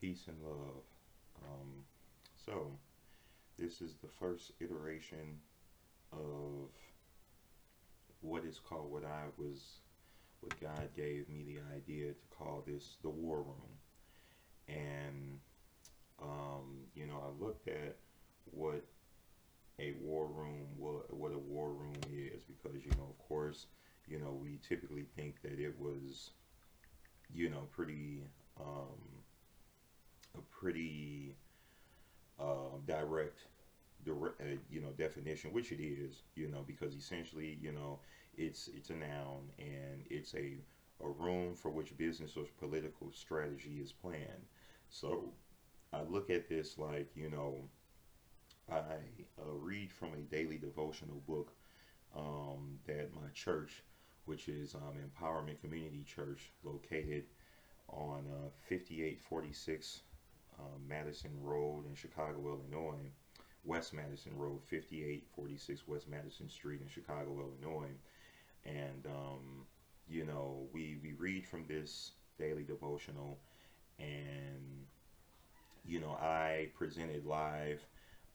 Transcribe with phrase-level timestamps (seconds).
[0.00, 0.84] Peace and love.
[1.42, 1.84] Um,
[2.46, 2.70] so,
[3.58, 5.40] this is the first iteration
[6.12, 6.70] of
[8.20, 9.80] what is called, what I was,
[10.40, 13.78] what God gave me the idea to call this the War Room.
[14.68, 15.40] And,
[16.22, 17.96] um, you know, I looked at
[18.52, 18.84] what
[19.80, 23.66] a war room, what, what a war room is, because, you know, of course,
[24.06, 26.30] you know, we typically think that it was,
[27.32, 28.22] you know, pretty,
[28.60, 29.17] um,
[30.38, 31.34] a pretty
[32.38, 33.40] uh, direct,
[34.04, 37.98] direct, uh, you know, definition, which it is, you know, because essentially, you know,
[38.36, 40.56] it's it's a noun and it's a
[41.04, 44.46] a room for which business or political strategy is planned.
[44.90, 45.32] So
[45.92, 47.68] I look at this like, you know,
[48.70, 48.80] I
[49.40, 51.52] uh, read from a daily devotional book
[52.16, 53.82] um, that my church,
[54.26, 57.24] which is um, Empowerment Community Church, located
[57.88, 60.02] on uh, 5846
[60.58, 63.10] uh, Madison Road in Chicago, Illinois,
[63.64, 67.90] West Madison Road, 5846 West Madison Street in Chicago, Illinois.
[68.64, 69.66] And, um,
[70.08, 73.38] you know, we, we read from this daily devotional,
[73.98, 74.86] and,
[75.84, 77.84] you know, I presented live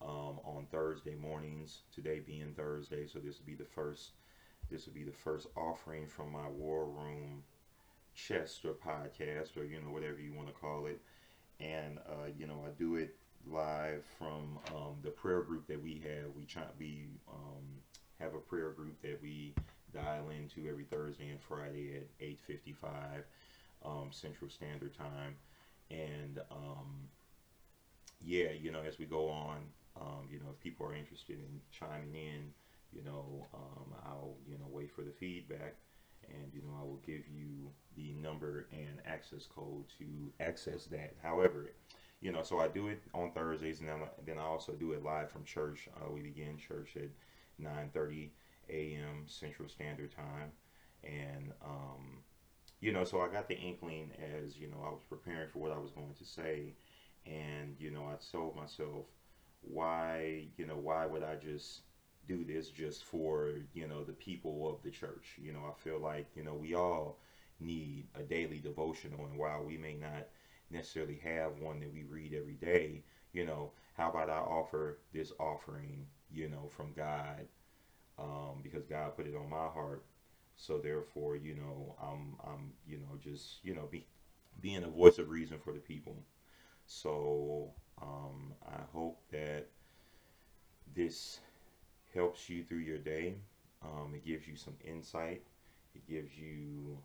[0.01, 4.11] um, on Thursday mornings, today being Thursday, so this will be the first.
[4.71, 7.43] This will be the first offering from my War Room
[8.15, 11.01] chest or podcast or you know whatever you want to call it
[11.59, 13.15] and uh, you know I do it
[13.49, 16.31] live from um, the prayer group that we have.
[16.35, 17.81] We try we um,
[18.19, 19.53] have a prayer group that we
[19.93, 23.23] dial into every Thursday and Friday at 8:55
[23.85, 25.35] um, Central Standard Time,
[25.91, 27.09] and um,
[28.21, 29.57] yeah, you know as we go on,
[29.99, 32.53] um, you know if people are interested in chiming in,
[32.91, 35.75] you know um, I'll you know wait for the feedback
[36.29, 40.05] and you know I will give you the number and access code to
[40.39, 41.15] access that.
[41.21, 41.71] However,
[42.21, 45.03] you know, so I do it on Thursdays, and then, then I also do it
[45.03, 45.89] live from church.
[45.97, 47.09] Uh, we begin church at
[47.61, 48.29] 9:30
[48.69, 49.25] a.m.
[49.27, 50.51] Central Standard Time,
[51.03, 52.19] and um,
[52.79, 54.11] you know, so I got the inkling
[54.41, 56.73] as you know I was preparing for what I was going to say,
[57.25, 59.05] and you know I told myself,
[59.61, 61.81] why, you know, why would I just
[62.27, 65.37] do this just for you know the people of the church.
[65.41, 67.19] You know i feel like you know we all
[67.59, 70.27] need a daily devotional and while we may not
[70.71, 75.31] necessarily have one that we read every day you know how about i offer this
[75.39, 77.47] offering you know from god
[78.19, 80.05] um, because god put it on my heart.
[80.55, 84.05] So therefore you know i'm i'm you know just you know be,
[84.61, 86.15] being a voice of reason for the people.
[86.87, 89.67] So um, i hope that
[90.95, 91.39] this
[92.13, 93.35] helps you through your day.
[93.83, 95.41] Um, it gives you some insight.
[95.95, 96.97] It gives you,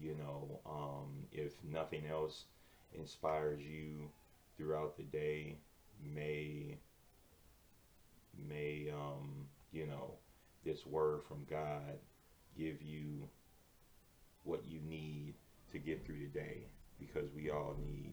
[0.00, 2.44] you know, um, if nothing else,
[2.92, 4.08] inspires you
[4.56, 5.56] throughout the day.
[6.14, 6.76] May,
[8.48, 10.14] may, um, you know,
[10.64, 11.98] this word from God
[12.58, 13.28] give you
[14.44, 15.34] what you need
[15.72, 16.62] to get through the day
[16.98, 18.12] because we all need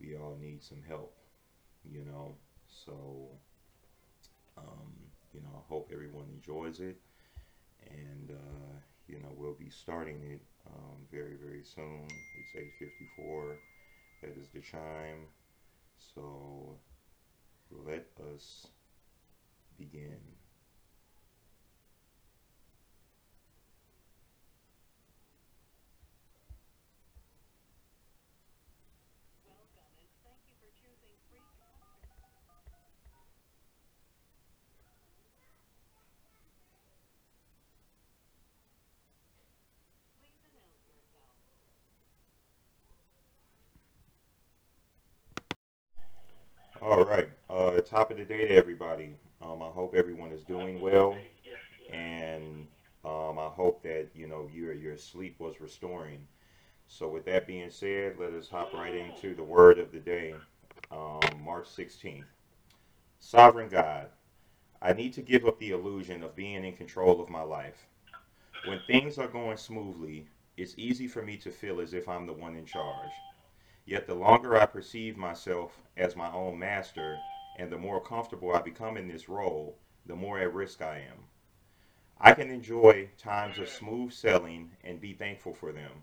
[0.00, 1.14] we all need some help
[1.84, 2.34] you know
[2.86, 3.28] so
[4.58, 4.92] um,
[5.32, 6.98] you know, I hope everyone enjoys it.
[7.90, 8.76] And, uh,
[9.06, 12.06] you know, we'll be starting it um, very, very soon.
[12.38, 13.56] It's 8.54.
[14.22, 15.28] That is the chime.
[16.14, 16.78] So
[17.70, 18.66] let us
[19.78, 20.18] begin.
[46.88, 47.28] All right.
[47.50, 49.14] Uh, top of the day to everybody.
[49.42, 51.18] Um, I hope everyone is doing well,
[51.92, 52.66] and
[53.04, 56.26] um, I hope that you know your your sleep was restoring.
[56.86, 60.34] So, with that being said, let us hop right into the word of the day,
[60.90, 62.24] um, March 16th.
[63.20, 64.06] Sovereign God,
[64.80, 67.86] I need to give up the illusion of being in control of my life.
[68.64, 70.26] When things are going smoothly,
[70.56, 73.12] it's easy for me to feel as if I'm the one in charge.
[73.90, 77.22] Yet the longer I perceive myself as my own master
[77.56, 81.24] and the more comfortable I become in this role, the more at risk I am.
[82.20, 86.02] I can enjoy times of smooth sailing and be thankful for them,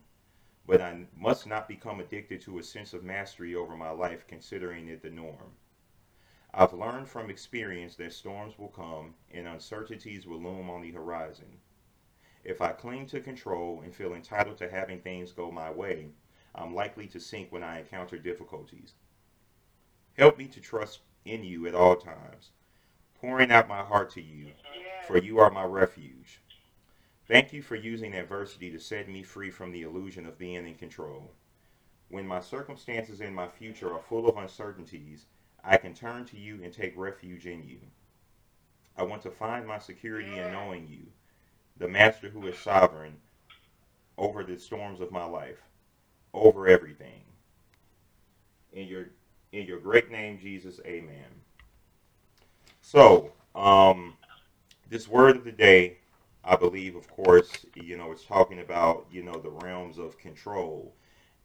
[0.65, 4.87] but I must not become addicted to a sense of mastery over my life, considering
[4.87, 5.53] it the norm.
[6.55, 11.59] I've learned from experience that storms will come and uncertainties will loom on the horizon.
[12.43, 16.13] If I cling to control and feel entitled to having things go my way,
[16.57, 18.93] I'm likely to sink when I encounter difficulties.
[20.17, 22.51] Help me to trust in you at all times,
[23.19, 24.47] pouring out my heart to you,
[25.05, 26.39] for you are my refuge.
[27.27, 30.75] Thank you for using adversity to set me free from the illusion of being in
[30.75, 31.31] control.
[32.09, 35.25] When my circumstances and my future are full of uncertainties,
[35.63, 37.79] I can turn to you and take refuge in you.
[38.95, 41.07] I want to find my security in knowing you,
[41.77, 43.17] the Master who is sovereign
[44.17, 45.61] over the storms of my life,
[46.35, 47.21] over everything.
[48.73, 49.07] In your
[49.53, 51.25] in your great name, Jesus, amen.
[52.81, 54.15] So, um,
[54.89, 55.99] this word of the day,
[56.43, 60.93] I believe, of course, you know, it's talking about, you know, the realms of control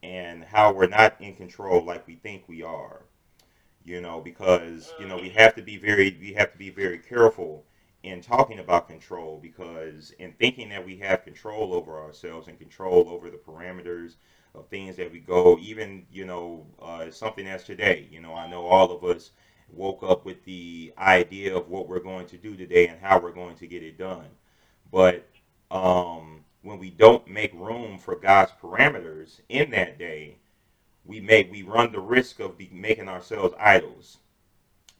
[0.02, 3.02] and how we're not in control like we think we are
[3.84, 6.98] you know, because you know we have to be very we have to be very
[6.98, 7.64] careful
[8.02, 13.08] in talking about control because in thinking that we have control over ourselves and control
[13.08, 14.16] over the parameters
[14.54, 18.48] of things that we go, even you know, uh, something as today, you know, I
[18.48, 19.30] know all of us
[19.72, 23.32] woke up with the idea of what we're going to do today and how we're
[23.32, 24.26] going to get it done,
[24.90, 25.28] but
[25.70, 30.36] um, when we don't make room for God's parameters in that day,
[31.04, 34.18] we make we run the risk of making ourselves idols.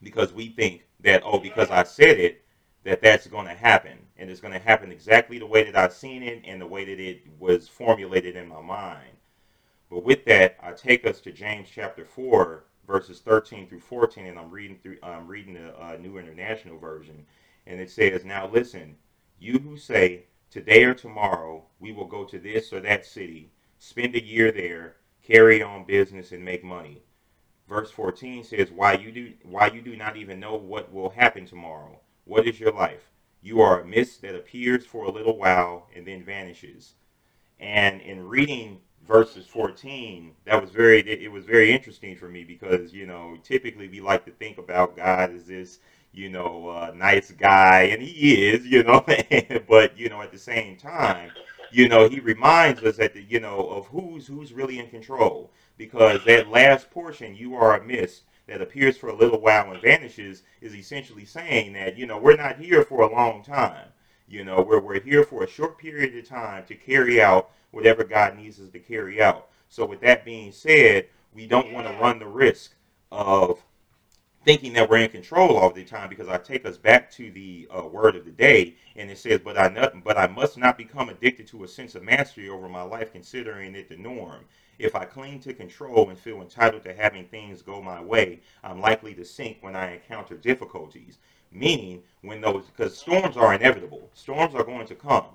[0.03, 2.43] Because we think that oh because I said it
[2.85, 3.99] that that's going to happen.
[4.17, 6.85] And it's going to happen exactly the way that I've seen it and the way
[6.85, 9.11] that it was formulated in my mind.
[9.91, 14.39] But with that, I take us to James chapter four verses 13 through 14 and
[14.39, 17.27] I'm reading through I'm reading the uh, New International Version
[17.67, 18.97] and it says now listen
[19.39, 24.15] you who say today or tomorrow we will go to this or that city spend
[24.15, 27.03] a year there carry on business and make money.
[27.69, 31.47] Verse 14 says, why you do why you do not even know what will happen
[31.47, 32.01] tomorrow.
[32.25, 33.11] What is your life?
[33.43, 36.95] You are a mist that appears for a little while and then vanishes.
[37.61, 42.93] And in reading verses 14, that was very it was very interesting for me because
[42.93, 45.81] you know typically we like to think about God as this
[46.13, 49.05] you know uh, nice guy, and he is, you know,
[49.69, 51.31] but you know at the same time
[51.73, 55.53] you know, he reminds us that the, you know of who's who's really in control
[55.77, 59.81] because that last portion, you are a mist that appears for a little while and
[59.81, 63.89] vanishes, is essentially saying that you know we're not here for a long time.
[64.31, 68.05] You know, we're we're here for a short period of time to carry out whatever
[68.05, 69.49] God needs us to carry out.
[69.69, 72.75] So with that being said, we don't want to run the risk
[73.11, 73.61] of
[74.45, 77.69] thinking that we're in control all the time because I take us back to the
[77.77, 80.79] uh, word of the day and it says, but I not, but I must not
[80.79, 84.45] become addicted to a sense of mastery over my life, considering it the norm.
[84.79, 88.81] If I cling to control and feel entitled to having things go my way, I'm
[88.81, 91.19] likely to sink when I encounter difficulties.
[91.53, 95.27] Meaning, when those, because storms are inevitable, storms are going to come.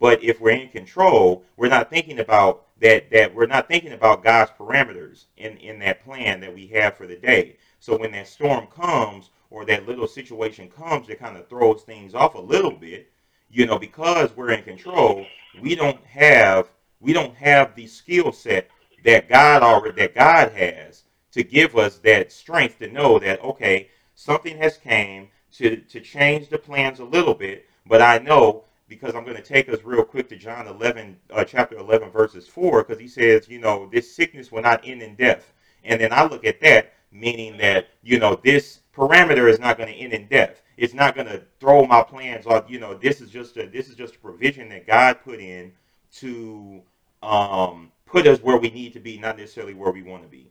[0.00, 3.10] But if we're in control, we're not thinking about that.
[3.10, 7.06] That we're not thinking about God's parameters in in that plan that we have for
[7.06, 7.56] the day.
[7.80, 12.14] So when that storm comes or that little situation comes, it kind of throws things
[12.14, 13.10] off a little bit,
[13.50, 15.26] you know, because we're in control,
[15.60, 16.70] we don't have
[17.00, 18.70] we don't have the skill set
[19.04, 23.88] that God already that God has to give us that strength to know that okay,
[24.14, 29.14] something has came to to change the plans a little bit, but I know because
[29.14, 32.84] I'm going to take us real quick to John 11, uh, chapter 11, verses 4,
[32.84, 35.52] because he says, you know, this sickness will not end in death.
[35.84, 39.88] And then I look at that meaning that you know this parameter is not going
[39.88, 40.62] to end in death.
[40.76, 42.64] It's not going to throw my plans off.
[42.68, 45.72] You know, this is just a this is just a provision that God put in
[46.16, 46.82] to
[47.22, 50.50] um, put us where we need to be, not necessarily where we want to be.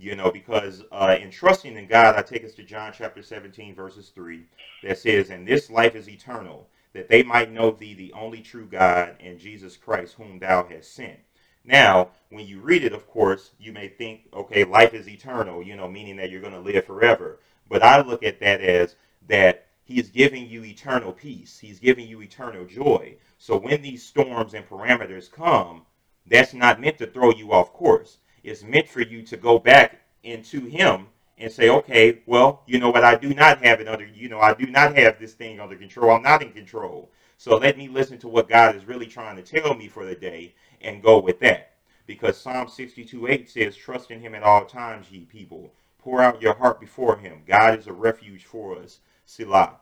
[0.00, 3.74] You know, because uh, in trusting in God, I take us to John chapter 17,
[3.74, 4.46] verses 3,
[4.82, 8.64] that says, And this life is eternal, that they might know thee, the only true
[8.64, 11.18] God, and Jesus Christ, whom thou hast sent.
[11.66, 15.76] Now, when you read it, of course, you may think, okay, life is eternal, you
[15.76, 17.38] know, meaning that you're going to live forever.
[17.68, 18.96] But I look at that as
[19.28, 21.58] that he's giving you eternal peace.
[21.58, 23.16] He's giving you eternal joy.
[23.36, 25.84] So when these storms and parameters come,
[26.26, 28.16] that's not meant to throw you off course.
[28.42, 31.06] It's meant for you to go back into him
[31.38, 33.04] and say, okay, well, you know what?
[33.04, 35.76] I do not have it under, you know, I do not have this thing under
[35.76, 36.10] control.
[36.10, 37.10] I'm not in control.
[37.38, 40.14] So let me listen to what God is really trying to tell me for the
[40.14, 41.72] day and go with that.
[42.06, 45.72] Because Psalm 62 8 says, Trust in him at all times, ye people.
[45.98, 47.42] Pour out your heart before him.
[47.46, 49.00] God is a refuge for us.
[49.24, 49.76] Selah.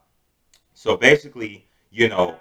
[0.74, 2.38] So basically, you know,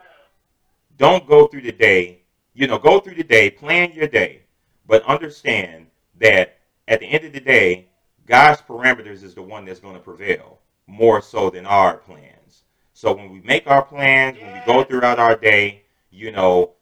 [0.98, 2.22] don't go through the day,
[2.54, 4.44] you know, go through the day, plan your day,
[4.86, 5.87] but understand
[6.20, 7.88] that at the end of the day,
[8.26, 12.64] God's parameters is the one that's going to prevail more so than our plans.
[12.94, 16.74] So when we make our plans, when we go throughout our day, you know,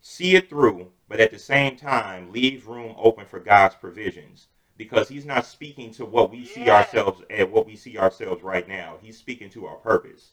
[0.00, 5.08] see it through but at the same time, leave room open for God's provisions because
[5.08, 8.98] He's not speaking to what we see ourselves at what we see ourselves right now.
[9.00, 10.32] He's speaking to our purpose.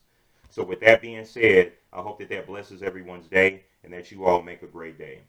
[0.49, 4.25] So, with that being said, I hope that that blesses everyone's day and that you
[4.25, 5.21] all make a great day.